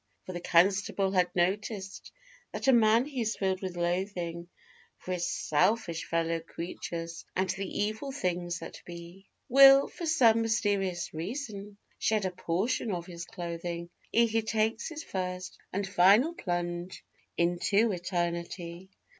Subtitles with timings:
[0.25, 2.11] For the constable had noticed
[2.51, 4.47] that a man who's filled with loathing
[4.97, 11.13] For his selfish fellow creatures and the evil things that be, Will, for some mysterious
[11.13, 17.05] reason, shed a portion of his clothing, Ere he takes his first and final plunge
[17.37, 18.89] into eternity.